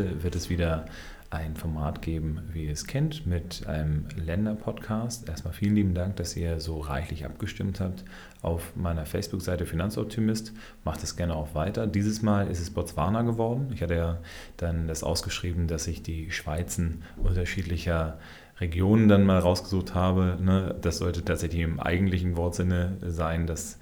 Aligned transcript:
Heute 0.00 0.22
wird 0.22 0.34
es 0.34 0.48
wieder 0.48 0.86
ein 1.28 1.56
Format 1.56 2.00
geben, 2.00 2.40
wie 2.54 2.64
ihr 2.64 2.72
es 2.72 2.86
kennt, 2.86 3.26
mit 3.26 3.66
einem 3.66 4.06
Länder-Podcast. 4.16 5.28
Erstmal 5.28 5.52
vielen 5.52 5.74
lieben 5.74 5.92
Dank, 5.92 6.16
dass 6.16 6.34
ihr 6.38 6.58
so 6.58 6.78
reichlich 6.78 7.26
abgestimmt 7.26 7.80
habt 7.80 8.06
auf 8.40 8.74
meiner 8.76 9.04
Facebook-Seite 9.04 9.66
Finanzoptimist. 9.66 10.54
Macht 10.84 11.02
es 11.02 11.16
gerne 11.16 11.36
auch 11.36 11.54
weiter. 11.54 11.86
Dieses 11.86 12.22
Mal 12.22 12.48
ist 12.48 12.60
es 12.60 12.70
Botswana 12.70 13.20
geworden. 13.20 13.68
Ich 13.74 13.82
hatte 13.82 13.94
ja 13.94 14.18
dann 14.56 14.88
das 14.88 15.02
ausgeschrieben, 15.02 15.66
dass 15.66 15.86
ich 15.86 16.02
die 16.02 16.30
Schweizen 16.30 17.02
unterschiedlicher 17.22 18.18
Regionen 18.60 19.08
dann 19.08 19.24
mal 19.24 19.38
rausgesucht 19.38 19.94
habe. 19.94 20.36
Ne? 20.40 20.76
Das 20.80 20.98
sollte 20.98 21.24
tatsächlich 21.24 21.62
im 21.62 21.80
eigentlichen 21.80 22.36
Wortsinne 22.36 22.96
sein, 23.00 23.46
dass 23.46 23.78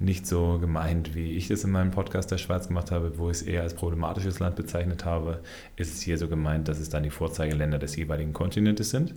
nicht 0.00 0.26
so 0.26 0.58
gemeint, 0.60 1.16
wie 1.16 1.32
ich 1.32 1.50
es 1.50 1.64
in 1.64 1.72
meinem 1.72 1.90
Podcast 1.90 2.30
der 2.30 2.38
Schweiz 2.38 2.68
gemacht 2.68 2.92
habe, 2.92 3.18
wo 3.18 3.30
ich 3.30 3.38
es 3.38 3.42
eher 3.42 3.62
als 3.62 3.74
problematisches 3.74 4.38
Land 4.38 4.54
bezeichnet 4.54 5.04
habe, 5.04 5.40
ist 5.76 5.92
es 5.92 6.02
hier 6.02 6.18
so 6.18 6.28
gemeint, 6.28 6.68
dass 6.68 6.78
es 6.78 6.88
dann 6.88 7.02
die 7.02 7.10
Vorzeigeländer 7.10 7.78
des 7.78 7.96
jeweiligen 7.96 8.32
Kontinentes 8.32 8.90
sind. 8.90 9.14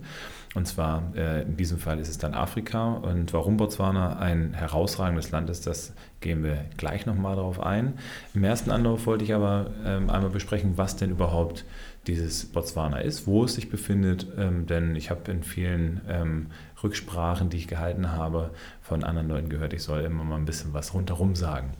Und 0.54 0.66
zwar 0.66 1.12
äh, 1.14 1.42
in 1.42 1.56
diesem 1.56 1.78
Fall 1.78 2.00
ist 2.00 2.08
es 2.08 2.18
dann 2.18 2.34
Afrika. 2.34 2.94
Und 2.94 3.32
warum 3.32 3.56
Botswana 3.58 4.18
ein 4.18 4.54
herausragendes 4.54 5.30
Land 5.30 5.50
ist, 5.50 5.68
das 5.68 5.92
gehen 6.20 6.42
wir 6.42 6.64
gleich 6.76 7.06
nochmal 7.06 7.36
darauf 7.36 7.60
ein. 7.60 7.94
Im 8.34 8.42
ersten 8.42 8.70
Anlauf 8.72 9.06
wollte 9.06 9.24
ich 9.24 9.34
aber 9.34 9.70
ähm, 9.84 10.10
einmal 10.10 10.30
besprechen, 10.30 10.72
was 10.76 10.96
denn 10.96 11.10
überhaupt 11.10 11.64
dieses 12.06 12.46
Botswana 12.46 12.98
ist, 12.98 13.26
wo 13.26 13.44
es 13.44 13.54
sich 13.54 13.70
befindet, 13.70 14.26
ähm, 14.36 14.66
denn 14.66 14.96
ich 14.96 15.10
habe 15.10 15.30
in 15.30 15.42
vielen 15.42 16.00
ähm, 16.08 16.46
Rücksprachen, 16.82 17.48
die 17.48 17.58
ich 17.58 17.68
gehalten 17.68 18.10
habe, 18.12 18.50
von 18.80 19.04
anderen 19.04 19.28
Leuten 19.28 19.48
gehört, 19.48 19.72
ich 19.72 19.82
soll 19.82 20.00
immer 20.00 20.24
mal 20.24 20.36
ein 20.36 20.44
bisschen 20.44 20.74
was 20.74 20.94
rundherum 20.94 21.36
sagen. 21.36 21.72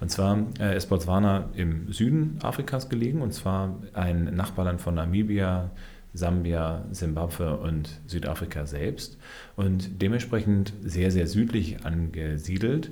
Und 0.00 0.10
zwar 0.10 0.38
äh, 0.58 0.76
ist 0.76 0.88
Botswana 0.88 1.48
im 1.54 1.90
Süden 1.92 2.38
Afrikas 2.42 2.88
gelegen, 2.88 3.22
und 3.22 3.32
zwar 3.32 3.78
ein 3.94 4.24
Nachbarland 4.36 4.80
von 4.80 4.94
Namibia, 4.94 5.70
Sambia, 6.12 6.84
Simbabwe 6.90 7.56
und 7.56 8.00
Südafrika 8.06 8.66
selbst 8.66 9.16
und 9.56 10.02
dementsprechend 10.02 10.72
sehr, 10.82 11.10
sehr 11.10 11.26
südlich 11.26 11.84
angesiedelt. 11.86 12.90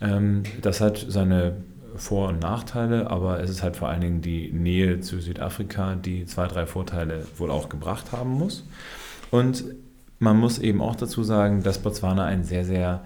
Ähm, 0.00 0.44
das 0.62 0.80
hat 0.80 1.04
seine 1.08 1.56
vor- 1.96 2.28
und 2.28 2.40
Nachteile, 2.40 3.10
aber 3.10 3.40
es 3.40 3.50
ist 3.50 3.62
halt 3.62 3.76
vor 3.76 3.88
allen 3.88 4.00
Dingen 4.00 4.22
die 4.22 4.50
Nähe 4.52 5.00
zu 5.00 5.20
Südafrika, 5.20 5.94
die 5.94 6.26
zwei, 6.26 6.46
drei 6.46 6.66
Vorteile 6.66 7.26
wohl 7.36 7.50
auch 7.50 7.68
gebracht 7.68 8.12
haben 8.12 8.30
muss. 8.30 8.64
Und 9.30 9.64
man 10.18 10.38
muss 10.38 10.58
eben 10.58 10.80
auch 10.80 10.96
dazu 10.96 11.24
sagen, 11.24 11.62
dass 11.62 11.78
Botswana 11.78 12.24
ein 12.24 12.44
sehr, 12.44 12.64
sehr 12.64 13.02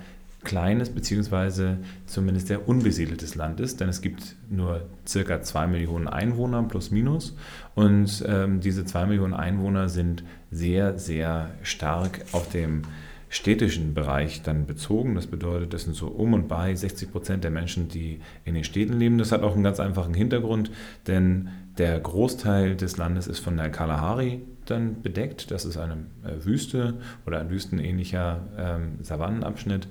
kleines 0.47 0.91
beziehungsweise 0.91 1.78
zumindest 2.06 2.47
sehr 2.47 2.69
unbesiedeltes 2.69 3.34
Land 3.34 3.59
ist, 3.59 3.81
denn 3.81 3.89
es 3.89 4.01
gibt 4.01 4.37
nur 4.48 4.83
circa 5.06 5.43
zwei 5.43 5.67
Millionen 5.67 6.06
Einwohner 6.06 6.62
plus 6.62 6.91
minus 6.91 7.37
und 7.75 8.25
ähm, 8.28 8.61
diese 8.61 8.84
zwei 8.84 9.06
Millionen 9.06 9.34
Einwohner 9.34 9.89
sind 9.89 10.23
sehr, 10.50 10.98
sehr 10.98 11.50
stark 11.62 12.25
auf 12.33 12.48
dem 12.48 12.83
städtischen 13.29 13.95
Bereich 13.95 14.43
dann 14.43 14.67
bezogen. 14.67 15.15
Das 15.15 15.27
bedeutet, 15.27 15.73
das 15.75 15.83
sind 15.83 15.95
so 15.95 16.09
um 16.09 16.35
und 16.35 16.49
bei 16.49 16.75
60 16.75 17.11
Prozent 17.11 17.45
der 17.45 17.51
Menschen, 17.51 17.89
die 17.89 18.21
in 18.45 18.55
den 18.55 18.65
Städten 18.65 18.95
leben. 18.99 19.19
Das 19.19 19.33
hat 19.33 19.43
auch 19.43 19.55
einen 19.55 19.65
ganz 19.65 19.81
einfachen 19.81 20.15
Hintergrund, 20.15 20.71
denn 21.07 21.49
der 21.79 21.99
Großteil 21.99 22.77
des 22.77 22.97
Landes 22.97 23.27
ist 23.27 23.41
von 23.41 23.57
der 23.57 23.71
Kalahari 23.71 24.43
dann 24.67 25.03
bedeckt. 25.03 25.51
Das 25.51 25.65
ist 25.65 25.77
eine 25.77 26.06
äh, 26.25 26.45
Wüste 26.45 26.95
oder 27.27 27.41
ein 27.41 27.50
wüstenähnlicher 27.50 28.47
ähm, 28.59 28.99
Savannenabschnitt 29.03 29.89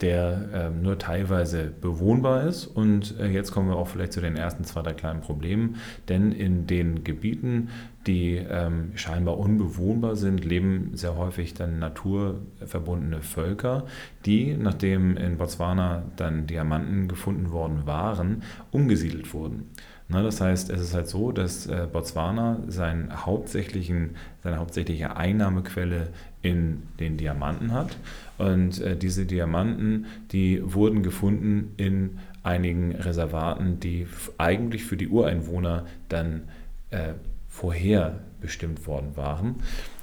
der 0.00 0.48
ähm, 0.54 0.82
nur 0.82 0.98
teilweise 0.98 1.72
bewohnbar 1.80 2.44
ist. 2.44 2.66
Und 2.66 3.18
äh, 3.20 3.28
jetzt 3.28 3.52
kommen 3.52 3.68
wir 3.68 3.76
auch 3.76 3.88
vielleicht 3.88 4.12
zu 4.12 4.20
den 4.20 4.36
ersten 4.36 4.64
zwei, 4.64 4.82
drei 4.82 4.94
kleinen 4.94 5.20
Problemen. 5.20 5.76
Denn 6.08 6.32
in 6.32 6.66
den 6.66 7.04
Gebieten, 7.04 7.68
die 8.06 8.36
ähm, 8.36 8.92
scheinbar 8.94 9.38
unbewohnbar 9.38 10.16
sind, 10.16 10.44
leben 10.44 10.92
sehr 10.94 11.16
häufig 11.16 11.52
dann 11.54 11.78
naturverbundene 11.78 13.22
Völker, 13.22 13.84
die, 14.24 14.56
nachdem 14.56 15.16
in 15.16 15.36
Botswana 15.36 16.04
dann 16.16 16.46
Diamanten 16.46 17.08
gefunden 17.08 17.50
worden 17.50 17.82
waren, 17.84 18.42
umgesiedelt 18.70 19.34
wurden. 19.34 19.70
Na, 20.12 20.22
das 20.24 20.40
heißt, 20.40 20.70
es 20.70 20.80
ist 20.80 20.92
halt 20.92 21.06
so, 21.06 21.30
dass 21.30 21.68
äh, 21.68 21.86
Botswana 21.90 22.58
seinen 22.66 23.24
hauptsächlichen, 23.24 24.16
seine 24.42 24.58
hauptsächliche 24.58 25.16
Einnahmequelle 25.16 26.08
in 26.42 26.82
den 26.98 27.16
Diamanten 27.16 27.72
hat. 27.72 27.96
Und 28.38 28.80
äh, 28.80 28.96
diese 28.96 29.26
Diamanten, 29.26 30.06
die 30.32 30.60
wurden 30.62 31.02
gefunden 31.02 31.72
in 31.76 32.18
einigen 32.42 32.94
Reservaten, 32.94 33.80
die 33.80 34.06
eigentlich 34.38 34.84
für 34.84 34.96
die 34.96 35.08
Ureinwohner 35.08 35.86
dann 36.08 36.44
äh, 36.90 37.12
vorher 37.48 38.20
bestimmt 38.40 38.86
worden 38.86 39.16
waren. 39.16 39.56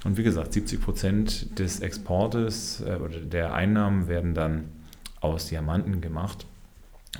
Und 0.04 0.16
wie 0.16 0.22
gesagt, 0.22 0.52
70 0.52 0.80
Prozent 0.80 1.58
des 1.58 1.80
Exportes 1.80 2.80
äh, 2.86 2.94
oder 2.96 3.18
der 3.20 3.54
Einnahmen 3.54 4.06
werden 4.06 4.34
dann 4.34 4.66
aus 5.20 5.48
Diamanten 5.48 6.00
gemacht. 6.00 6.46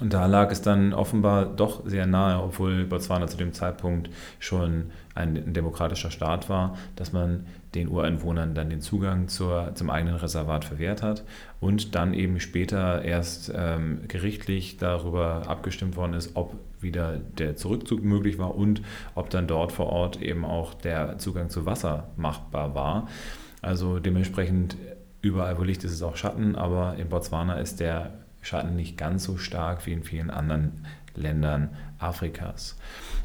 Und 0.00 0.12
da 0.12 0.26
lag 0.26 0.50
es 0.50 0.62
dann 0.62 0.92
offenbar 0.92 1.46
doch 1.46 1.84
sehr 1.84 2.06
nahe, 2.06 2.40
obwohl 2.42 2.84
Botswana 2.84 3.26
zu 3.26 3.36
dem 3.36 3.52
Zeitpunkt 3.52 4.10
schon 4.38 4.90
ein 5.14 5.52
demokratischer 5.52 6.12
Staat 6.12 6.48
war, 6.48 6.76
dass 6.94 7.12
man 7.12 7.46
den 7.74 7.88
Ureinwohnern 7.88 8.54
dann 8.54 8.70
den 8.70 8.80
Zugang 8.80 9.28
zur, 9.28 9.72
zum 9.74 9.90
eigenen 9.90 10.14
Reservat 10.14 10.64
verwehrt 10.64 11.02
hat 11.02 11.24
und 11.60 11.94
dann 11.96 12.14
eben 12.14 12.38
später 12.38 13.02
erst 13.02 13.52
ähm, 13.54 14.02
gerichtlich 14.06 14.76
darüber 14.76 15.48
abgestimmt 15.48 15.96
worden 15.96 16.14
ist, 16.14 16.36
ob 16.36 16.54
wieder 16.80 17.18
der 17.38 17.56
Zurückzug 17.56 18.04
möglich 18.04 18.38
war 18.38 18.54
und 18.54 18.82
ob 19.16 19.30
dann 19.30 19.48
dort 19.48 19.72
vor 19.72 19.86
Ort 19.86 20.22
eben 20.22 20.44
auch 20.44 20.74
der 20.74 21.18
Zugang 21.18 21.50
zu 21.50 21.66
Wasser 21.66 22.10
machbar 22.16 22.74
war. 22.76 23.08
Also 23.60 23.98
dementsprechend 23.98 24.76
überall, 25.20 25.58
wo 25.58 25.64
Licht 25.64 25.82
ist, 25.82 25.92
ist 25.92 26.02
auch 26.02 26.16
Schatten, 26.16 26.54
aber 26.54 26.94
in 26.96 27.08
Botswana 27.08 27.54
ist 27.54 27.80
der 27.80 28.12
Schatten 28.40 28.76
nicht 28.76 28.96
ganz 28.96 29.24
so 29.24 29.36
stark 29.36 29.86
wie 29.86 29.92
in 29.92 30.02
vielen 30.02 30.30
anderen 30.30 30.86
Ländern 31.14 31.70
Afrikas. 31.98 32.76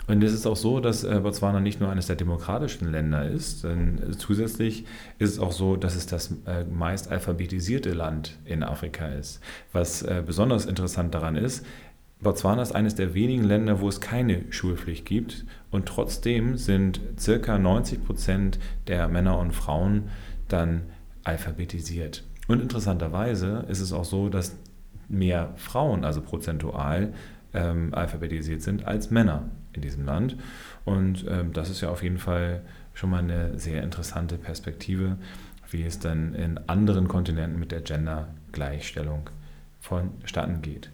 Und 0.07 0.23
es 0.23 0.33
ist 0.33 0.45
auch 0.45 0.55
so, 0.55 0.79
dass 0.79 1.03
äh, 1.03 1.19
Botswana 1.21 1.59
nicht 1.59 1.79
nur 1.79 1.89
eines 1.89 2.07
der 2.07 2.15
demokratischen 2.15 2.91
Länder 2.91 3.29
ist, 3.29 3.63
denn 3.63 4.13
zusätzlich 4.17 4.85
ist 5.19 5.31
es 5.31 5.39
auch 5.39 5.51
so, 5.51 5.77
dass 5.77 5.95
es 5.95 6.07
das 6.07 6.33
äh, 6.45 6.65
meist 6.65 7.09
alphabetisierte 7.09 7.93
Land 7.93 8.37
in 8.45 8.63
Afrika 8.63 9.07
ist. 9.07 9.39
Was 9.71 10.01
äh, 10.01 10.23
besonders 10.25 10.65
interessant 10.65 11.13
daran 11.13 11.35
ist, 11.35 11.65
Botswana 12.21 12.61
ist 12.61 12.73
eines 12.73 12.95
der 12.95 13.13
wenigen 13.13 13.43
Länder, 13.43 13.81
wo 13.81 13.89
es 13.89 14.01
keine 14.01 14.43
Schulpflicht 14.49 15.05
gibt 15.05 15.45
und 15.71 15.85
trotzdem 15.85 16.57
sind 16.57 17.01
circa 17.19 17.57
90 17.57 18.03
Prozent 18.03 18.59
der 18.87 19.07
Männer 19.09 19.37
und 19.37 19.51
Frauen 19.51 20.09
dann 20.47 20.83
alphabetisiert. 21.23 22.23
Und 22.47 22.61
interessanterweise 22.61 23.65
ist 23.69 23.81
es 23.81 23.93
auch 23.93 24.05
so, 24.05 24.29
dass 24.29 24.57
mehr 25.07 25.53
Frauen, 25.55 26.03
also 26.03 26.21
prozentual, 26.21 27.13
ähm, 27.53 27.93
alphabetisiert 27.93 28.61
sind 28.61 28.85
als 28.85 29.11
Männer 29.11 29.43
in 29.73 29.81
diesem 29.81 30.05
Land. 30.05 30.37
Und 30.85 31.25
ähm, 31.29 31.53
das 31.53 31.69
ist 31.69 31.81
ja 31.81 31.89
auf 31.89 32.03
jeden 32.03 32.17
Fall 32.17 32.61
schon 32.93 33.09
mal 33.09 33.19
eine 33.19 33.57
sehr 33.57 33.83
interessante 33.83 34.37
Perspektive, 34.37 35.17
wie 35.69 35.83
es 35.83 35.99
dann 35.99 36.35
in 36.35 36.59
anderen 36.67 37.07
Kontinenten 37.07 37.59
mit 37.59 37.71
der 37.71 37.81
Gender-Gleichstellung 37.81 39.29
vonstatten 39.83 40.61
geht. 40.61 40.89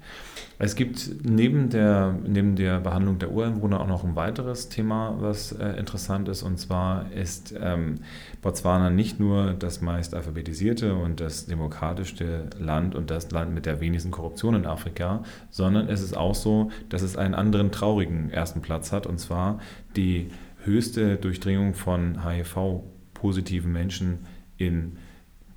Es 0.57 0.75
gibt 0.75 1.23
neben 1.23 1.69
der, 1.69 2.17
neben 2.25 2.55
der 2.55 2.79
Behandlung 2.79 3.19
der 3.19 3.31
Ureinwohner 3.31 3.79
auch 3.79 3.87
noch 3.87 4.03
ein 4.03 4.15
weiteres 4.15 4.67
Thema, 4.67 5.15
was 5.19 5.51
äh, 5.51 5.73
interessant 5.77 6.27
ist. 6.27 6.41
Und 6.41 6.57
zwar 6.57 7.11
ist 7.11 7.53
ähm, 7.61 7.99
Botswana 8.41 8.89
nicht 8.89 9.19
nur 9.19 9.53
das 9.53 9.81
meist 9.81 10.15
alphabetisierte 10.15 10.95
und 10.95 11.19
das 11.19 11.45
demokratischste 11.45 12.49
Land 12.57 12.95
und 12.95 13.11
das 13.11 13.29
Land 13.29 13.53
mit 13.53 13.67
der 13.67 13.79
wenigsten 13.79 14.09
Korruption 14.09 14.55
in 14.55 14.65
Afrika, 14.65 15.21
sondern 15.51 15.87
es 15.87 16.01
ist 16.01 16.17
auch 16.17 16.35
so, 16.35 16.71
dass 16.89 17.03
es 17.03 17.15
einen 17.15 17.35
anderen 17.35 17.71
traurigen 17.71 18.31
ersten 18.31 18.61
Platz 18.61 18.91
hat. 18.91 19.05
Und 19.05 19.19
zwar 19.19 19.59
die 19.95 20.31
höchste 20.63 21.17
Durchdringung 21.17 21.75
von 21.75 22.25
HIV-positiven 22.25 23.71
Menschen 23.71 24.25
in 24.57 24.93
Afrika 24.93 25.08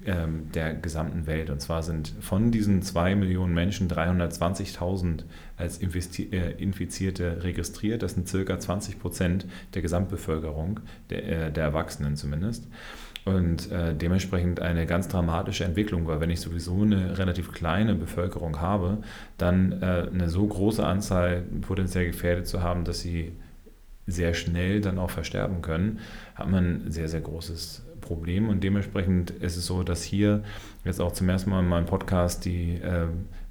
ähm, 0.06 0.50
der 0.52 0.74
gesamten 0.74 1.26
Welt. 1.26 1.50
Und 1.50 1.60
zwar 1.60 1.82
sind 1.82 2.14
von 2.20 2.50
diesen 2.50 2.82
2 2.82 3.14
Millionen 3.14 3.54
Menschen 3.54 3.88
320.000 3.88 5.24
als 5.56 5.78
äh, 5.78 6.50
Infizierte 6.58 7.44
registriert. 7.44 8.02
Das 8.02 8.14
sind 8.14 8.28
circa 8.28 8.58
20 8.58 9.00
Prozent 9.00 9.46
der 9.74 9.82
Gesamtbevölkerung, 9.82 10.80
der, 11.10 11.46
äh, 11.46 11.52
der 11.52 11.64
Erwachsenen 11.64 12.16
zumindest. 12.16 12.68
Und 13.24 13.70
äh, 13.70 13.94
dementsprechend 13.94 14.60
eine 14.60 14.84
ganz 14.84 15.06
dramatische 15.06 15.64
Entwicklung, 15.64 16.08
weil 16.08 16.20
wenn 16.20 16.30
ich 16.30 16.40
sowieso 16.40 16.82
eine 16.82 17.18
relativ 17.18 17.52
kleine 17.52 17.94
Bevölkerung 17.94 18.60
habe, 18.60 18.98
dann 19.38 19.80
äh, 19.80 20.08
eine 20.12 20.28
so 20.28 20.44
große 20.44 20.84
Anzahl 20.84 21.44
potenziell 21.60 22.06
gefährdet 22.06 22.48
zu 22.48 22.62
haben, 22.62 22.84
dass 22.84 23.00
sie 23.00 23.32
sehr 24.06 24.34
schnell 24.34 24.80
dann 24.80 24.98
auch 24.98 25.10
versterben 25.10 25.62
können, 25.62 26.00
hat 26.34 26.48
man 26.48 26.86
ein 26.86 26.90
sehr, 26.90 27.08
sehr 27.08 27.20
großes 27.20 27.82
Problem. 28.00 28.48
Und 28.48 28.64
dementsprechend 28.64 29.30
ist 29.30 29.56
es 29.56 29.66
so, 29.66 29.82
dass 29.82 30.02
hier 30.02 30.42
jetzt 30.84 31.00
auch 31.00 31.12
zum 31.12 31.28
ersten 31.28 31.50
Mal 31.50 31.60
in 31.60 31.68
meinem 31.68 31.86
Podcast 31.86 32.44
die 32.44 32.74
äh, 32.74 33.06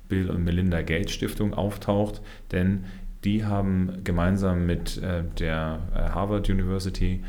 Bill 0.09 0.29
und 0.29 0.43
Melinda 0.43 0.81
Gates 0.81 1.13
Stiftung 1.13 1.53
auftaucht, 1.53 2.21
denn 2.51 2.83
die 3.23 3.45
haben 3.45 4.03
gemeinsam 4.03 4.65
mit 4.65 4.97
äh, 4.97 5.23
der 5.39 5.79
äh, 5.95 5.99
Harvard 6.09 6.49
University 6.49 7.23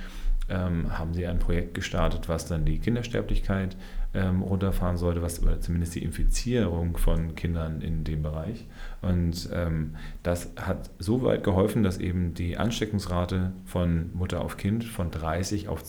ähm, 0.52 0.98
haben 0.98 1.14
sie 1.14 1.26
ein 1.26 1.38
Projekt 1.38 1.74
gestartet, 1.74 2.28
was 2.28 2.46
dann 2.46 2.64
die 2.64 2.78
Kindersterblichkeit 2.78 3.76
ähm, 4.14 4.42
runterfahren 4.42 4.98
sollte, 4.98 5.22
was 5.22 5.42
oder 5.42 5.60
zumindest 5.60 5.94
die 5.94 6.02
Infizierung 6.02 6.96
von 6.98 7.34
Kindern 7.34 7.80
in 7.80 8.04
dem 8.04 8.22
Bereich. 8.22 8.66
Und 9.00 9.48
ähm, 9.52 9.96
das 10.22 10.50
hat 10.56 10.90
so 10.98 11.22
weit 11.22 11.42
geholfen, 11.42 11.82
dass 11.82 11.98
eben 11.98 12.34
die 12.34 12.58
Ansteckungsrate 12.58 13.52
von 13.64 14.10
Mutter 14.12 14.42
auf 14.42 14.58
Kind 14.58 14.84
von 14.84 15.10
30 15.10 15.68
auf 15.68 15.82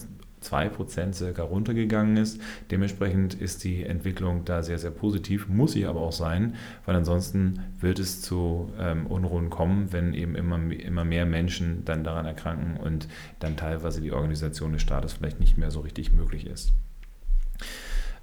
2% 0.44 1.14
circa 1.14 1.44
runtergegangen 1.44 2.18
ist. 2.18 2.42
Dementsprechend 2.72 3.34
ist 3.34 3.64
die 3.64 3.84
Entwicklung 3.84 4.46
da 4.46 4.64
sehr, 4.64 4.80
sehr 4.80 4.92
positiv, 4.92 5.48
muss 5.48 5.74
sie 5.74 5.86
aber 5.86 6.02
auch 6.02 6.12
sein, 6.12 6.56
weil 6.86 6.96
ansonsten 6.96 7.62
wird 7.80 8.00
es 8.00 8.22
zu 8.22 8.72
ähm, 8.80 9.08
Unruhen 9.08 9.50
kommen, 9.50 9.92
wenn 9.92 10.14
eben 10.14 10.36
immer, 10.36 10.60
immer 10.72 11.06
mehr 11.06 11.26
Menschen 11.26 11.86
dann 11.86 12.04
daran 12.04 12.26
erkranken 12.26 12.78
und 12.78 13.08
dann 13.40 13.58
teilweise 13.58 14.02
die 14.02 14.12
Organisation 14.12 14.74
des 14.74 14.82
Staates 14.82 15.14
vielleicht 15.14 15.40
nicht 15.40 15.58
mehr 15.58 15.72
so 15.72 15.80
richtig 15.80 16.12
möglich 16.12 16.46
ist. 16.46 16.74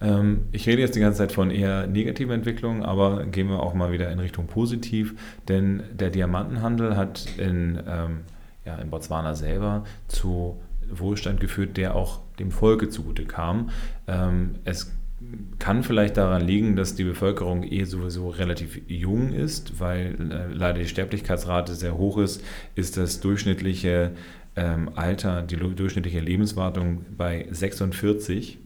Ähm, 0.00 0.49
ich 0.52 0.67
rede 0.67 0.81
jetzt 0.81 0.96
die 0.96 1.00
ganze 1.00 1.19
Zeit 1.19 1.32
von 1.32 1.50
eher 1.50 1.87
negativen 1.87 2.32
Entwicklungen, 2.32 2.82
aber 2.82 3.26
gehen 3.26 3.49
wir 3.49 3.61
auch 3.61 3.75
mal 3.75 3.93
wieder 3.93 4.11
in 4.11 4.19
Richtung 4.19 4.46
positiv, 4.46 5.14
denn 5.49 5.82
der 5.93 6.11
Diamantenhandel 6.11 6.96
hat 6.96 7.26
in, 7.37 7.78
ähm, 7.87 8.20
ja, 8.64 8.76
in 8.76 8.90
Botswana 8.90 9.34
selber 9.34 9.84
zu 10.08 10.61
Wohlstand 10.98 11.40
geführt, 11.40 11.76
der 11.76 11.94
auch 11.94 12.20
dem 12.38 12.50
Volke 12.50 12.88
zugute 12.88 13.25
kam. 13.25 13.70
Ähm, 14.06 14.56
es 14.64 14.92
kann 15.58 15.82
vielleicht 15.82 16.16
daran 16.16 16.42
liegen, 16.42 16.76
dass 16.76 16.94
die 16.94 17.04
Bevölkerung 17.04 17.62
eh 17.62 17.84
sowieso 17.84 18.31
relativ 18.31 18.81
jung 18.88 19.32
ist, 19.32 19.78
weil 19.78 20.16
äh, 20.31 20.52
leider 20.52 20.78
die 20.78 20.88
Sterblichkeitsrate 20.88 21.75
sehr 21.75 21.98
hoch 21.98 22.19
ist, 22.19 22.42
ist 22.75 22.96
das 22.96 23.20
durchschnittliche 23.20 24.12
ähm, 24.56 24.90
Alter, 24.94 25.42
die 25.42 25.56
durchschnittliche 25.56 26.20
Lebenswartung 26.20 27.04
bei 27.16 27.46
46. 27.50 28.58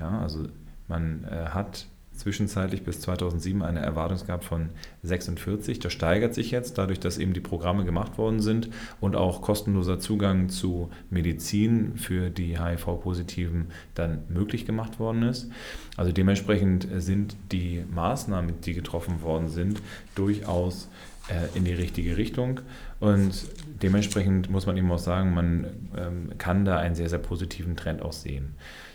Ja, 0.00 0.20
also 0.20 0.48
man 0.88 1.24
äh, 1.24 1.50
hat 1.50 1.86
zwischenzeitlich 2.14 2.84
bis 2.84 3.00
2007 3.00 3.62
eine 3.62 3.80
Erwartung 3.80 4.26
gehabt 4.26 4.44
von 4.44 4.70
46. 5.02 5.78
Das 5.78 5.92
steigert 5.92 6.34
sich 6.34 6.50
jetzt, 6.50 6.78
dadurch, 6.78 7.00
dass 7.00 7.18
eben 7.18 7.32
die 7.32 7.40
Programme 7.40 7.84
gemacht 7.84 8.18
worden 8.18 8.40
sind 8.40 8.70
und 9.00 9.16
auch 9.16 9.42
kostenloser 9.42 9.98
Zugang 9.98 10.48
zu 10.48 10.90
Medizin 11.10 11.96
für 11.96 12.30
die 12.30 12.58
HIV-Positiven 12.58 13.66
dann 13.94 14.22
möglich 14.28 14.66
gemacht 14.66 14.98
worden 14.98 15.22
ist. 15.24 15.50
Also 15.96 16.12
dementsprechend 16.12 16.86
sind 16.96 17.36
die 17.52 17.84
Maßnahmen, 17.92 18.60
die 18.60 18.74
getroffen 18.74 19.22
worden 19.22 19.48
sind, 19.48 19.80
durchaus 20.14 20.88
äh, 21.28 21.56
in 21.56 21.64
die 21.64 21.72
richtige 21.72 22.16
Richtung. 22.16 22.60
Und 23.00 23.46
dementsprechend 23.82 24.50
muss 24.50 24.66
man 24.66 24.76
eben 24.76 24.90
auch 24.90 24.98
sagen, 24.98 25.34
man 25.34 25.66
ähm, 25.96 26.32
kann 26.38 26.64
da 26.64 26.78
einen 26.78 26.94
sehr, 26.94 27.08
sehr 27.08 27.18
positiven 27.18 27.76
Trend 27.76 28.02
auch 28.02 28.12
sehen. 28.12 28.54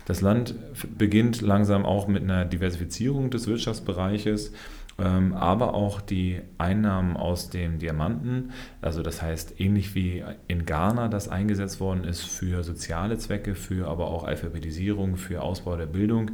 Das 0.09 0.21
Land 0.21 0.55
beginnt 0.97 1.41
langsam 1.41 1.85
auch 1.85 2.07
mit 2.07 2.23
einer 2.23 2.43
Diversifizierung 2.43 3.29
des 3.29 3.45
Wirtschaftsbereiches 3.45 4.53
ähm, 4.97 5.33
aber 5.33 5.75
auch 5.75 6.01
die 6.01 6.41
Einnahmen 6.57 7.15
aus 7.15 7.49
den 7.49 7.77
Diamanten, 7.79 8.51
also 8.81 9.01
das 9.01 9.21
heißt 9.21 9.59
ähnlich 9.59 9.95
wie 9.95 10.23
in 10.47 10.65
Ghana 10.65 11.07
das 11.07 11.29
eingesetzt 11.29 11.79
worden 11.79 12.03
ist 12.03 12.23
für 12.23 12.63
soziale 12.63 13.19
Zwecke, 13.19 13.53
für 13.53 13.87
aber 13.87 14.07
auch 14.07 14.23
Alphabetisierung, 14.23 15.15
für 15.15 15.41
Ausbau 15.41 15.77
der 15.77 15.85
Bildung. 15.85 16.31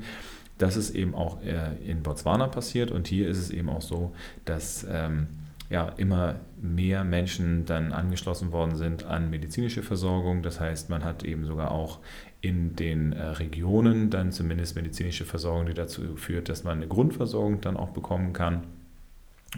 Das 0.57 0.77
ist 0.77 0.95
eben 0.95 1.13
auch 1.13 1.41
äh, 1.43 1.75
in 1.85 2.01
Botswana 2.01 2.47
passiert 2.47 2.91
und 2.91 3.07
hier 3.07 3.27
ist 3.27 3.37
es 3.39 3.51
eben 3.51 3.69
auch 3.69 3.81
so, 3.81 4.15
dass 4.45 4.87
ähm, 4.89 5.27
ja, 5.69 5.89
immer 5.97 6.35
mehr 6.61 7.03
Menschen 7.03 7.65
dann 7.65 7.91
angeschlossen 7.91 8.51
worden 8.51 8.75
sind 8.75 9.03
an 9.03 9.29
medizinische 9.29 9.83
Versorgung. 9.83 10.43
Das 10.43 10.59
heißt, 10.59 10.89
man 10.89 11.03
hat 11.03 11.23
eben 11.23 11.45
sogar 11.45 11.71
auch 11.71 11.99
in 12.41 12.75
den 12.75 13.13
äh, 13.13 13.23
Regionen 13.23 14.09
dann 14.09 14.31
zumindest 14.31 14.75
medizinische 14.75 15.25
Versorgung, 15.25 15.65
die 15.65 15.73
dazu 15.73 16.15
führt, 16.15 16.49
dass 16.49 16.63
man 16.63 16.77
eine 16.77 16.87
Grundversorgung 16.87 17.61
dann 17.61 17.77
auch 17.77 17.89
bekommen 17.89 18.33
kann. 18.33 18.63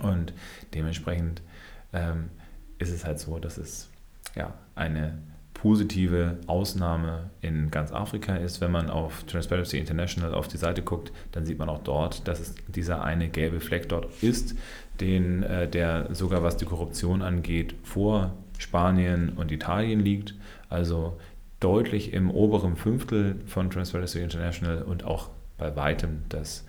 Und 0.01 0.33
dementsprechend 0.73 1.41
ähm, 1.91 2.29
ist 2.77 2.91
es 2.91 3.03
halt 3.03 3.19
so, 3.19 3.39
dass 3.39 3.57
es 3.57 3.89
ja 4.35 4.53
eine 4.75 5.17
positive 5.61 6.37
Ausnahme 6.45 7.31
in 7.41 7.71
ganz 7.71 7.91
Afrika 7.91 8.35
ist. 8.35 8.61
Wenn 8.61 8.71
man 8.71 8.91
auf 8.91 9.23
Transparency 9.23 9.79
International 9.79 10.33
auf 10.33 10.47
die 10.47 10.57
Seite 10.57 10.83
guckt, 10.83 11.11
dann 11.31 11.45
sieht 11.45 11.57
man 11.57 11.67
auch 11.67 11.83
dort, 11.83 12.27
dass 12.27 12.39
es 12.39 12.55
dieser 12.67 13.03
eine 13.03 13.27
gelbe 13.27 13.59
Fleck 13.59 13.89
dort 13.89 14.07
ist, 14.21 14.55
den, 15.01 15.41
äh, 15.43 15.67
der 15.67 16.13
sogar 16.13 16.43
was 16.43 16.57
die 16.57 16.65
Korruption 16.65 17.23
angeht, 17.23 17.73
vor 17.83 18.35
Spanien 18.59 19.29
und 19.29 19.51
Italien 19.51 19.99
liegt. 19.99 20.35
Also 20.69 21.17
deutlich 21.59 22.13
im 22.13 22.29
oberen 22.29 22.75
Fünftel 22.75 23.37
von 23.47 23.71
Transparency 23.71 24.19
International 24.19 24.83
und 24.83 25.05
auch 25.05 25.31
bei 25.57 25.75
weitem 25.75 26.21
das 26.29 26.65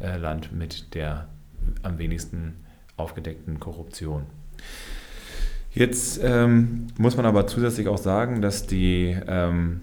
äh, 0.00 0.16
Land 0.16 0.52
mit 0.52 0.94
der 0.94 1.28
am 1.84 1.98
wenigsten 1.98 2.56
aufgedeckten 2.96 3.60
Korruption. 3.60 4.26
Jetzt 5.74 6.20
ähm, 6.22 6.88
muss 6.98 7.16
man 7.16 7.24
aber 7.24 7.46
zusätzlich 7.46 7.88
auch 7.88 7.98
sagen, 7.98 8.42
dass 8.42 8.66
die 8.66 9.16
ähm, 9.26 9.80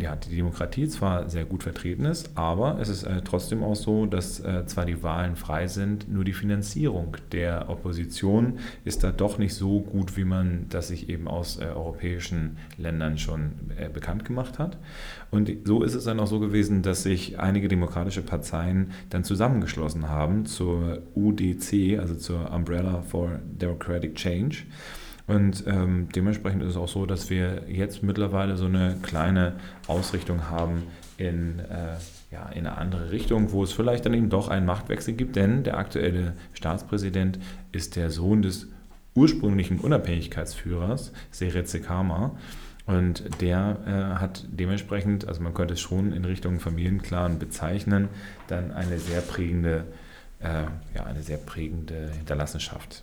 ja, 0.00 0.16
die 0.16 0.34
Demokratie 0.34 0.88
zwar 0.88 1.28
sehr 1.28 1.44
gut 1.44 1.62
vertreten 1.62 2.04
ist, 2.04 2.30
aber 2.34 2.78
es 2.80 2.88
ist 2.88 3.04
äh, 3.04 3.22
trotzdem 3.22 3.62
auch 3.62 3.76
so, 3.76 4.06
dass 4.06 4.40
äh, 4.40 4.66
zwar 4.66 4.86
die 4.86 5.02
Wahlen 5.02 5.36
frei 5.36 5.68
sind, 5.68 6.12
nur 6.12 6.24
die 6.24 6.32
Finanzierung 6.32 7.16
der 7.32 7.68
Opposition 7.68 8.58
ist 8.84 9.04
da 9.04 9.12
doch 9.12 9.38
nicht 9.38 9.54
so 9.54 9.80
gut, 9.80 10.16
wie 10.16 10.24
man 10.24 10.66
das 10.68 10.88
sich 10.88 11.08
eben 11.08 11.28
aus 11.28 11.58
äh, 11.58 11.66
europäischen 11.66 12.56
Ländern 12.76 13.18
schon 13.18 13.52
äh, 13.76 13.88
bekannt 13.88 14.24
gemacht 14.24 14.58
hat. 14.58 14.78
Und 15.30 15.50
so 15.64 15.82
ist 15.82 15.94
es 15.94 16.04
dann 16.04 16.20
auch 16.20 16.26
so 16.26 16.40
gewesen, 16.40 16.82
dass 16.82 17.04
sich 17.04 17.38
einige 17.38 17.68
demokratische 17.68 18.22
Parteien 18.22 18.90
dann 19.10 19.24
zusammengeschlossen 19.24 20.08
haben 20.08 20.46
zur 20.46 21.02
UDC, 21.14 21.98
also 22.00 22.14
zur 22.14 22.52
Umbrella 22.52 23.02
for 23.02 23.38
Democratic 23.44 24.16
Change. 24.16 24.64
Und 25.26 25.64
ähm, 25.66 26.08
dementsprechend 26.14 26.62
ist 26.62 26.70
es 26.70 26.76
auch 26.76 26.88
so, 26.88 27.06
dass 27.06 27.30
wir 27.30 27.62
jetzt 27.68 28.02
mittlerweile 28.02 28.56
so 28.56 28.66
eine 28.66 28.96
kleine 29.02 29.54
Ausrichtung 29.86 30.50
haben 30.50 30.82
in, 31.16 31.60
äh, 31.60 31.96
ja, 32.30 32.48
in 32.50 32.66
eine 32.66 32.76
andere 32.76 33.10
Richtung, 33.10 33.52
wo 33.52 33.64
es 33.64 33.72
vielleicht 33.72 34.04
dann 34.04 34.12
eben 34.12 34.28
doch 34.28 34.48
einen 34.48 34.66
Machtwechsel 34.66 35.14
gibt, 35.14 35.36
denn 35.36 35.62
der 35.62 35.78
aktuelle 35.78 36.34
Staatspräsident 36.52 37.38
ist 37.72 37.96
der 37.96 38.10
Sohn 38.10 38.42
des 38.42 38.68
ursprünglichen 39.14 39.78
Unabhängigkeitsführers, 39.78 41.12
Seretse 41.30 41.80
Kama. 41.80 42.36
Und 42.86 43.40
der 43.40 43.78
äh, 43.86 44.20
hat 44.20 44.44
dementsprechend, 44.48 45.26
also 45.26 45.40
man 45.40 45.54
könnte 45.54 45.72
es 45.72 45.80
schon 45.80 46.12
in 46.12 46.26
Richtung 46.26 46.60
Familienclan 46.60 47.38
bezeichnen, 47.38 48.08
dann 48.48 48.72
eine 48.72 48.98
sehr 48.98 49.22
prägende, 49.22 49.84
äh, 50.40 50.64
ja, 50.94 51.04
eine 51.06 51.22
sehr 51.22 51.38
prägende 51.38 52.10
Hinterlassenschaft. 52.10 53.02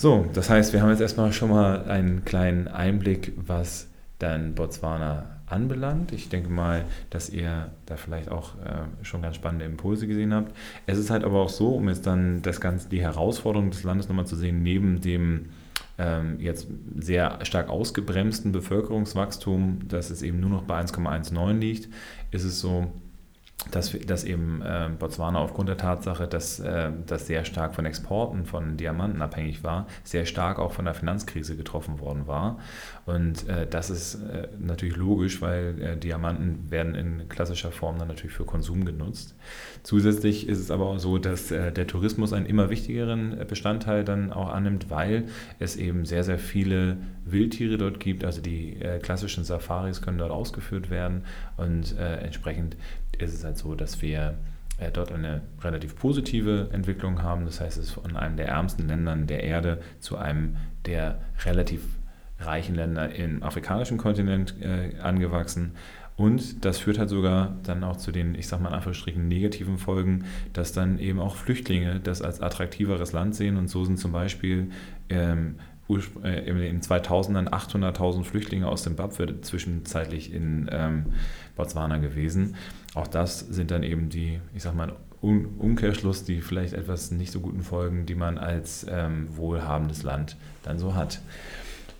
So, 0.00 0.24
das 0.32 0.48
heißt, 0.48 0.72
wir 0.72 0.80
haben 0.80 0.88
jetzt 0.88 1.02
erstmal 1.02 1.30
schon 1.30 1.50
mal 1.50 1.84
einen 1.84 2.24
kleinen 2.24 2.68
Einblick, 2.68 3.34
was 3.36 3.86
dann 4.18 4.54
Botswana 4.54 5.42
anbelangt. 5.44 6.12
Ich 6.12 6.30
denke 6.30 6.48
mal, 6.48 6.86
dass 7.10 7.28
ihr 7.28 7.70
da 7.84 7.98
vielleicht 7.98 8.30
auch 8.30 8.54
äh, 8.64 9.04
schon 9.04 9.20
ganz 9.20 9.36
spannende 9.36 9.66
Impulse 9.66 10.06
gesehen 10.06 10.32
habt. 10.32 10.56
Es 10.86 10.96
ist 10.96 11.10
halt 11.10 11.22
aber 11.22 11.40
auch 11.40 11.50
so, 11.50 11.74
um 11.74 11.86
jetzt 11.90 12.06
dann 12.06 12.40
das 12.40 12.62
Ganze, 12.62 12.88
die 12.88 13.02
Herausforderung 13.02 13.70
des 13.70 13.82
Landes 13.82 14.08
nochmal 14.08 14.26
zu 14.26 14.36
sehen, 14.36 14.62
neben 14.62 15.02
dem 15.02 15.50
ähm, 15.98 16.40
jetzt 16.40 16.68
sehr 16.98 17.44
stark 17.44 17.68
ausgebremsten 17.68 18.52
Bevölkerungswachstum, 18.52 19.80
dass 19.86 20.08
es 20.08 20.22
eben 20.22 20.40
nur 20.40 20.48
noch 20.48 20.62
bei 20.62 20.80
1,19 20.80 21.58
liegt, 21.58 21.90
ist 22.30 22.44
es 22.44 22.58
so, 22.58 22.90
dass, 23.70 23.96
dass 24.06 24.24
eben 24.24 24.62
äh, 24.62 24.88
Botswana 24.98 25.38
aufgrund 25.38 25.68
der 25.68 25.76
Tatsache, 25.76 26.26
dass 26.26 26.60
äh, 26.60 26.90
das 27.06 27.26
sehr 27.26 27.44
stark 27.44 27.74
von 27.74 27.84
Exporten 27.84 28.46
von 28.46 28.76
Diamanten 28.76 29.22
abhängig 29.22 29.62
war, 29.62 29.86
sehr 30.02 30.24
stark 30.24 30.58
auch 30.58 30.72
von 30.72 30.86
der 30.86 30.94
Finanzkrise 30.94 31.56
getroffen 31.56 32.00
worden 32.00 32.26
war. 32.26 32.58
Und 33.06 33.48
äh, 33.48 33.66
das 33.68 33.90
ist 33.90 34.14
äh, 34.14 34.48
natürlich 34.58 34.96
logisch, 34.96 35.42
weil 35.42 35.80
äh, 35.80 35.96
Diamanten 35.96 36.70
werden 36.70 36.94
in 36.94 37.28
klassischer 37.28 37.70
Form 37.70 37.98
dann 37.98 38.08
natürlich 38.08 38.34
für 38.34 38.44
Konsum 38.44 38.84
genutzt. 38.84 39.34
Zusätzlich 39.82 40.48
ist 40.48 40.58
es 40.58 40.70
aber 40.70 40.86
auch 40.86 40.98
so, 40.98 41.18
dass 41.18 41.50
äh, 41.50 41.70
der 41.70 41.86
Tourismus 41.86 42.32
einen 42.32 42.46
immer 42.46 42.70
wichtigeren 42.70 43.46
Bestandteil 43.46 44.04
dann 44.04 44.32
auch 44.32 44.48
annimmt, 44.48 44.90
weil 44.90 45.24
es 45.58 45.76
eben 45.76 46.06
sehr, 46.06 46.24
sehr 46.24 46.38
viele 46.38 46.96
Wildtiere 47.24 47.76
dort 47.78 48.00
gibt. 48.00 48.24
Also 48.24 48.40
die 48.40 48.78
klassischen 49.02 49.44
Safaris 49.44 50.02
können 50.02 50.18
dort 50.18 50.30
ausgeführt 50.30 50.90
werden 50.90 51.24
und 51.56 51.96
entsprechend 51.96 52.76
ist 53.22 53.34
es 53.34 53.44
halt 53.50 53.58
so, 53.58 53.74
dass 53.74 54.00
wir 54.00 54.38
äh, 54.78 54.90
dort 54.90 55.12
eine 55.12 55.42
relativ 55.60 55.96
positive 55.96 56.68
Entwicklung 56.72 57.22
haben. 57.22 57.44
Das 57.44 57.60
heißt, 57.60 57.78
es 57.78 57.86
ist 57.86 57.90
von 57.92 58.16
einem 58.16 58.36
der 58.36 58.48
ärmsten 58.48 58.88
Ländern 58.88 59.26
der 59.26 59.42
Erde 59.42 59.80
zu 59.98 60.16
einem 60.16 60.56
der 60.86 61.20
relativ 61.44 61.82
reichen 62.38 62.74
Länder 62.74 63.14
im 63.14 63.42
afrikanischen 63.42 63.98
Kontinent 63.98 64.54
äh, 64.62 64.98
angewachsen. 65.00 65.72
Und 66.16 66.64
das 66.64 66.78
führt 66.78 66.98
halt 66.98 67.08
sogar 67.08 67.56
dann 67.62 67.82
auch 67.82 67.96
zu 67.96 68.12
den, 68.12 68.34
ich 68.34 68.46
sag 68.46 68.60
mal 68.60 68.68
in 68.68 68.74
Anführungsstrichen, 68.74 69.26
negativen 69.26 69.78
Folgen, 69.78 70.24
dass 70.52 70.72
dann 70.72 70.98
eben 70.98 71.18
auch 71.18 71.34
Flüchtlinge 71.34 71.98
das 71.98 72.22
als 72.22 72.40
attraktiveres 72.40 73.12
Land 73.12 73.34
sehen. 73.34 73.56
Und 73.56 73.68
so 73.68 73.84
sind 73.84 73.98
zum 73.98 74.12
Beispiel 74.12 74.70
ähm, 75.08 75.56
in 75.96 76.58
den 76.58 76.80
2000ern 76.80 77.48
800.000 77.48 78.24
Flüchtlinge 78.24 78.68
aus 78.68 78.82
Zimbabwe 78.82 79.40
zwischenzeitlich 79.40 80.32
in 80.32 80.68
ähm, 80.72 81.06
Botswana 81.56 81.98
gewesen. 81.98 82.56
Auch 82.94 83.06
das 83.06 83.40
sind 83.40 83.70
dann 83.70 83.82
eben 83.82 84.08
die, 84.08 84.40
ich 84.54 84.62
sag 84.62 84.74
mal, 84.74 84.94
Umkehrschluss, 85.20 86.24
die 86.24 86.40
vielleicht 86.40 86.72
etwas 86.72 87.10
nicht 87.10 87.30
so 87.30 87.40
guten 87.40 87.62
Folgen, 87.62 88.06
die 88.06 88.14
man 88.14 88.38
als 88.38 88.86
ähm, 88.88 89.28
wohlhabendes 89.36 90.02
Land 90.02 90.36
dann 90.62 90.78
so 90.78 90.94
hat. 90.94 91.20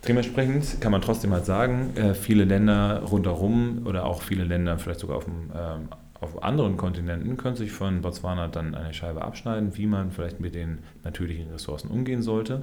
Dementsprechend 0.07 0.81
kann 0.81 0.91
man 0.91 1.01
trotzdem 1.01 1.31
halt 1.31 1.45
sagen, 1.45 1.95
äh, 1.95 2.15
viele 2.15 2.45
Länder 2.45 3.03
rundherum 3.03 3.85
oder 3.85 4.05
auch 4.05 4.23
viele 4.23 4.43
Länder 4.43 4.79
vielleicht 4.79 5.01
sogar 5.01 5.17
auf, 5.17 5.25
dem, 5.25 5.51
ähm, 5.55 5.89
auf 6.21 6.43
anderen 6.43 6.77
Kontinenten 6.77 7.35
können 7.35 7.55
sich 7.55 7.71
von 7.71 8.01
Botswana 8.01 8.47
dann 8.47 8.75
eine 8.75 8.93
Scheibe 8.93 9.23
abschneiden, 9.23 9.75
wie 9.75 9.87
man 9.87 10.11
vielleicht 10.11 10.39
mit 10.39 10.53
den 10.53 10.79
natürlichen 11.03 11.49
Ressourcen 11.51 11.89
umgehen 11.89 12.21
sollte. 12.21 12.61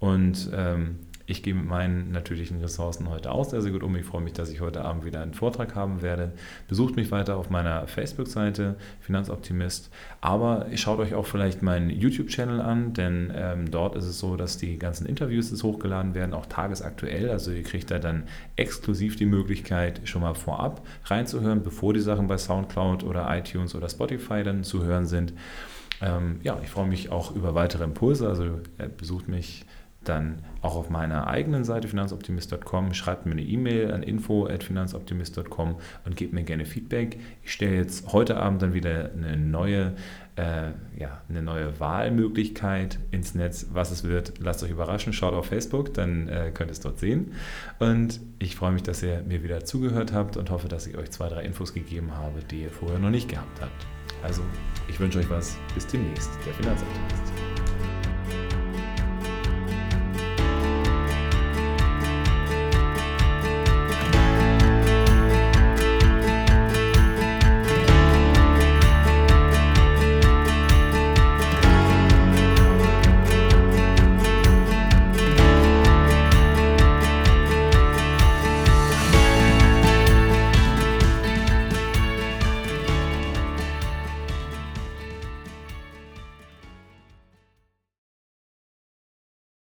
Und 0.00 0.50
ähm, 0.52 0.96
ich 1.26 1.42
gehe 1.42 1.54
mit 1.54 1.66
meinen 1.66 2.12
natürlichen 2.12 2.60
Ressourcen 2.60 3.08
heute 3.10 3.32
auch 3.32 3.44
sehr, 3.44 3.60
sehr 3.60 3.72
gut 3.72 3.82
um. 3.82 3.96
Ich 3.96 4.04
freue 4.04 4.22
mich, 4.22 4.32
dass 4.32 4.48
ich 4.48 4.60
heute 4.60 4.84
Abend 4.84 5.04
wieder 5.04 5.20
einen 5.20 5.34
Vortrag 5.34 5.74
haben 5.74 6.00
werde. 6.00 6.32
Besucht 6.68 6.94
mich 6.94 7.10
weiter 7.10 7.36
auf 7.36 7.50
meiner 7.50 7.88
Facebook-Seite 7.88 8.76
Finanzoptimist. 9.00 9.90
Aber 10.20 10.66
schaut 10.76 11.00
euch 11.00 11.14
auch 11.14 11.26
vielleicht 11.26 11.62
meinen 11.62 11.90
YouTube-Channel 11.90 12.60
an, 12.60 12.92
denn 12.94 13.32
ähm, 13.34 13.70
dort 13.70 13.96
ist 13.96 14.04
es 14.04 14.20
so, 14.20 14.36
dass 14.36 14.56
die 14.56 14.78
ganzen 14.78 15.06
Interviews 15.06 15.50
jetzt 15.50 15.64
hochgeladen 15.64 16.14
werden, 16.14 16.32
auch 16.32 16.46
tagesaktuell. 16.46 17.30
Also 17.30 17.50
ihr 17.50 17.64
kriegt 17.64 17.90
da 17.90 17.98
dann 17.98 18.24
exklusiv 18.54 19.16
die 19.16 19.26
Möglichkeit, 19.26 20.02
schon 20.04 20.22
mal 20.22 20.34
vorab 20.34 20.86
reinzuhören, 21.06 21.64
bevor 21.64 21.92
die 21.92 22.00
Sachen 22.00 22.28
bei 22.28 22.38
SoundCloud 22.38 23.02
oder 23.02 23.26
iTunes 23.36 23.74
oder 23.74 23.88
Spotify 23.88 24.44
dann 24.44 24.62
zu 24.62 24.84
hören 24.84 25.06
sind. 25.06 25.32
Ähm, 26.00 26.40
ja, 26.42 26.58
ich 26.62 26.70
freue 26.70 26.86
mich 26.86 27.10
auch 27.10 27.34
über 27.34 27.54
weitere 27.54 27.82
Impulse. 27.84 28.28
Also 28.28 28.44
äh, 28.78 28.88
besucht 28.96 29.28
mich 29.28 29.64
dann 30.08 30.42
auch 30.62 30.76
auf 30.76 30.90
meiner 30.90 31.26
eigenen 31.26 31.64
Seite 31.64 31.88
finanzoptimist.com, 31.88 32.94
schreibt 32.94 33.26
mir 33.26 33.32
eine 33.32 33.42
E-Mail 33.42 33.92
an 33.92 34.02
info.finanzoptimist.com 34.02 35.76
und 36.04 36.16
gebt 36.16 36.32
mir 36.32 36.42
gerne 36.42 36.64
Feedback. 36.64 37.18
Ich 37.42 37.52
stelle 37.52 37.76
jetzt 37.76 38.12
heute 38.12 38.36
Abend 38.36 38.62
dann 38.62 38.74
wieder 38.74 39.10
eine 39.12 39.36
neue, 39.36 39.94
äh, 40.36 40.70
ja, 40.98 41.22
eine 41.28 41.42
neue 41.42 41.78
Wahlmöglichkeit 41.78 42.98
ins 43.10 43.34
Netz. 43.34 43.68
Was 43.72 43.90
es 43.90 44.04
wird, 44.04 44.34
lasst 44.38 44.62
euch 44.62 44.70
überraschen. 44.70 45.12
Schaut 45.12 45.34
auf 45.34 45.46
Facebook, 45.46 45.94
dann 45.94 46.28
äh, 46.28 46.50
könnt 46.52 46.70
ihr 46.70 46.72
es 46.72 46.80
dort 46.80 46.98
sehen. 46.98 47.32
Und 47.78 48.20
ich 48.38 48.56
freue 48.56 48.72
mich, 48.72 48.82
dass 48.82 49.02
ihr 49.02 49.22
mir 49.22 49.42
wieder 49.42 49.64
zugehört 49.64 50.12
habt 50.12 50.36
und 50.36 50.50
hoffe, 50.50 50.68
dass 50.68 50.86
ich 50.86 50.96
euch 50.96 51.10
zwei, 51.10 51.28
drei 51.28 51.44
Infos 51.44 51.74
gegeben 51.74 52.16
habe, 52.16 52.40
die 52.50 52.62
ihr 52.62 52.70
vorher 52.70 52.98
noch 52.98 53.10
nicht 53.10 53.28
gehabt 53.28 53.60
habt. 53.60 53.86
Also, 54.22 54.42
ich 54.88 54.98
wünsche 54.98 55.18
euch 55.18 55.30
was. 55.30 55.56
Bis 55.74 55.86
demnächst, 55.86 56.30
der 56.44 56.54
Finanzoptimist. 56.54 57.45